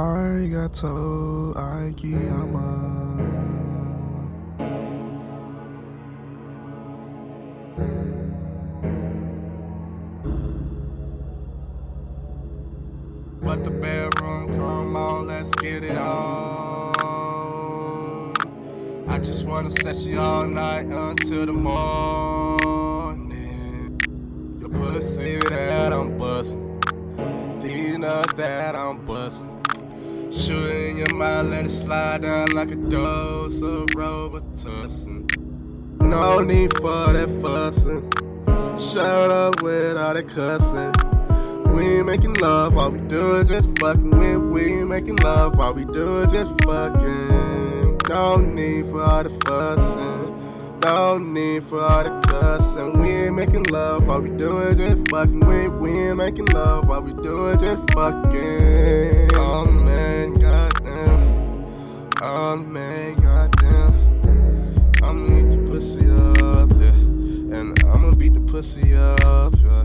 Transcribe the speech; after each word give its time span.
Arigato, 0.00 1.54
Akeeyama. 1.54 2.66
Fuck 13.44 13.62
the 13.64 13.70
bedroom, 13.70 14.48
come 14.56 14.96
on, 14.96 15.26
let's 15.28 15.54
get 15.56 15.84
it 15.84 15.98
on. 15.98 17.04
I 19.08 19.18
just 19.18 19.46
wanna 19.46 19.70
you 20.08 20.18
all 20.20 20.46
night 20.46 20.86
until 20.86 21.46
the 21.46 21.52
morning. 21.54 22.80
Your 24.60 24.70
pussy 24.70 25.38
that 25.50 25.92
I'm 25.92 26.16
bustin', 26.16 26.80
these 27.60 27.98
nuts 27.98 28.32
that 28.34 28.76
I'm 28.76 28.98
bustin'. 29.04 29.19
Shoot 30.30 30.70
it 30.70 30.90
in 30.90 30.96
your 30.98 31.14
mouth, 31.16 31.46
let 31.46 31.64
it 31.64 31.70
slide 31.70 32.22
down 32.22 32.52
like 32.52 32.70
a 32.70 32.76
dose 32.76 33.62
of 33.62 33.86
Robitussin. 33.88 35.26
No 36.00 36.38
need 36.38 36.72
for 36.76 37.12
that 37.12 37.28
fussin'. 37.42 38.08
Shut 38.78 39.30
up 39.30 39.60
with 39.60 39.96
all 39.96 40.14
that 40.14 40.28
cussing. 40.28 40.92
We 41.74 41.96
ain't 41.96 42.06
making 42.06 42.34
love, 42.34 42.78
all 42.78 42.92
we 42.92 43.00
do 43.08 43.38
is 43.38 43.48
just 43.48 43.76
fucking. 43.80 44.10
We, 44.10 44.36
we 44.36 44.72
ain't 44.74 44.88
making 44.88 45.16
love, 45.16 45.58
all 45.58 45.74
we 45.74 45.84
do 45.86 46.18
is 46.18 46.32
just 46.32 46.52
fucking. 46.62 47.98
No 48.08 48.36
need 48.36 48.86
for 48.86 49.02
all 49.02 49.24
the 49.24 49.30
fussing. 49.46 50.78
No 50.80 51.18
need 51.18 51.64
for 51.64 51.80
all 51.80 52.04
the 52.04 52.20
cussing. 52.28 53.00
We 53.00 53.08
ain't 53.08 53.34
making 53.34 53.64
love, 53.64 54.08
all 54.08 54.20
we 54.20 54.28
do 54.30 54.58
is 54.58 54.78
just 54.78 55.08
fucking. 55.08 55.40
We, 55.40 55.68
we 55.68 55.90
ain't 55.90 56.18
making 56.18 56.46
love, 56.46 56.88
all 56.88 57.02
we 57.02 57.14
do 57.20 57.48
is 57.48 57.60
just 57.60 57.82
fucking. 57.92 59.30
Oh 59.34 59.64
man. 59.64 60.09
Oh 62.32 62.56
man, 62.56 63.16
goddamn. 63.16 63.92
I'ma 65.02 65.36
eat 65.36 65.50
the 65.50 65.56
pussy 65.68 66.06
up, 66.08 66.70
yeah. 66.78 67.58
And 67.58 67.76
I'ma 67.92 68.14
beat 68.14 68.34
the 68.34 68.40
pussy 68.40 68.94
up, 68.94 69.52
yeah. 69.64 69.84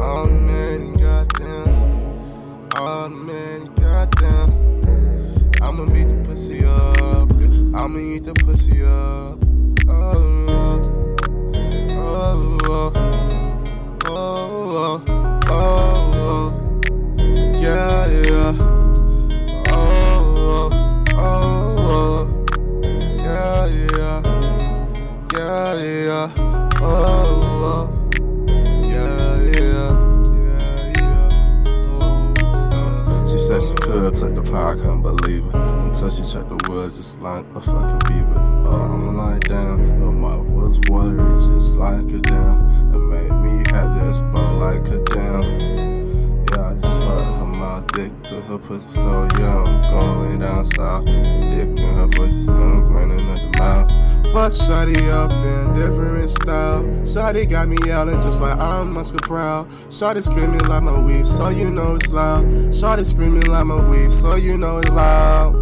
Oh 0.00 0.26
man, 0.26 0.94
goddamn. 0.94 2.68
Oh 2.76 3.10
man, 3.10 3.66
goddamn. 3.74 5.50
I'ma 5.60 5.84
beat 5.92 6.08
the 6.08 6.22
pussy 6.24 6.64
up. 6.64 7.28
yeah. 7.38 7.78
I'ma 7.78 7.98
eat 7.98 8.24
the 8.24 8.32
pussy 8.42 8.82
up. 8.82 9.49
Oh, 33.60 33.62
she 33.62 33.74
could 33.74 34.14
take 34.14 34.34
the 34.34 34.50
pie, 34.50 34.72
I 34.72 34.74
couldn't 34.74 35.02
believe 35.02 35.44
it. 35.44 35.54
Until 35.54 36.08
she 36.08 36.22
checked 36.22 36.48
the 36.48 36.56
woods, 36.70 36.98
it's 36.98 37.18
like 37.18 37.44
a 37.54 37.60
fucking 37.60 38.08
beaver. 38.08 38.40
Oh, 38.64 38.88
I'm 38.88 39.14
like, 39.18 39.44
damn, 39.44 39.76
her 40.00 40.12
mouth 40.12 40.46
was 40.46 40.80
watery, 40.88 41.28
just 41.34 41.76
like 41.76 42.08
a 42.08 42.20
dam. 42.24 42.56
It 42.88 42.98
made 42.98 43.36
me 43.44 43.62
have 43.68 44.00
to 44.00 44.12
spun 44.14 44.60
like 44.60 44.88
a 44.88 44.96
dam. 45.12 45.44
Yeah, 46.48 46.70
I 46.70 46.74
just 46.80 47.04
fucked 47.04 47.36
her 47.36 47.44
mouth, 47.44 47.86
dick 47.92 48.22
to 48.32 48.40
her 48.48 48.56
pussy, 48.56 49.00
so 49.00 49.28
yeah, 49.38 49.62
I'm 49.62 49.92
going 49.92 50.38
down 50.40 50.64
south. 50.64 51.04
Dick 51.04 51.68
in 51.76 51.94
her 52.00 52.08
pussy, 52.08 52.40
so 52.40 52.56
I'm 52.56 52.88
grinning 52.88 53.20
at 53.28 53.52
the 53.52 53.58
mouth. 53.58 54.09
Fuck 54.32 54.52
Shotty 54.52 55.10
up 55.10 55.32
in 55.32 55.74
different 55.74 56.30
style. 56.30 56.84
Shotty 57.02 57.50
got 57.50 57.66
me 57.66 57.76
yelling 57.84 58.20
just 58.20 58.40
like 58.40 58.56
I'm 58.60 58.96
Oscar 58.96 59.18
Proud. 59.18 59.68
Shotty 59.88 60.22
screaming 60.22 60.60
like 60.66 60.84
my 60.84 61.00
weed, 61.00 61.26
so 61.26 61.48
you 61.48 61.68
know 61.68 61.96
it's 61.96 62.12
loud. 62.12 62.44
Shotty 62.70 63.04
screaming 63.04 63.42
like 63.46 63.66
my 63.66 63.84
weed, 63.88 64.12
so 64.12 64.36
you 64.36 64.56
know 64.56 64.78
it's 64.78 64.88
loud. 64.90 65.54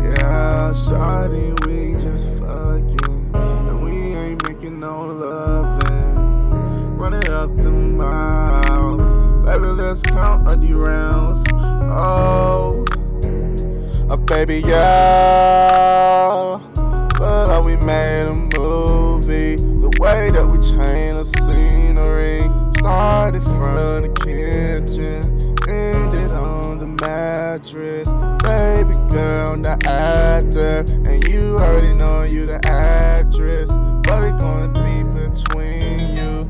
Yeah, 0.00 0.70
Shotty, 0.72 1.66
we 1.66 2.00
just 2.00 2.28
fucking. 2.38 3.34
And 3.34 3.82
we 3.84 3.90
ain't 3.90 4.48
making 4.48 4.78
no 4.78 5.04
loving. 5.06 6.96
Running 6.96 7.28
up 7.28 7.56
the 7.56 7.72
miles. 7.72 9.12
Baby, 9.44 9.64
let's 9.64 10.02
count 10.04 10.46
all 10.46 10.56
the 10.56 10.72
rounds. 10.74 11.42
Oh, 11.90 12.84
oh 14.12 14.16
we 17.64 17.76
made 17.76 18.26
a 18.26 18.34
movie, 18.34 19.56
the 19.56 19.90
way 20.00 20.30
that 20.30 20.46
we 20.46 20.58
changed 20.58 21.20
the 21.20 21.24
scenery. 21.24 22.42
Started 22.78 23.42
from 23.42 24.02
the 24.02 24.12
kitchen, 24.24 25.56
ended 25.68 26.30
on 26.32 26.78
the 26.78 26.86
mattress. 26.86 28.08
Baby 28.42 28.94
girl, 29.12 29.52
I'm 29.52 29.62
the 29.62 29.78
actor, 29.86 30.84
and 31.08 31.24
you 31.28 31.56
already 31.58 31.94
know 31.94 32.22
you 32.22 32.46
the 32.46 32.60
actress. 32.66 33.70
But 34.02 34.22
we 34.24 34.30
gonna 34.38 34.68
be 34.68 35.04
between 35.20 36.16
you. 36.16 36.41